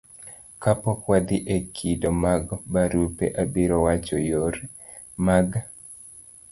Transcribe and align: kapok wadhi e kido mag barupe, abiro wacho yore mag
kapok 0.63 0.99
wadhi 1.11 1.37
e 1.55 1.57
kido 1.75 2.09
mag 2.23 2.43
barupe, 2.73 3.25
abiro 3.41 3.77
wacho 3.85 4.15
yore 4.29 4.61
mag 5.25 5.47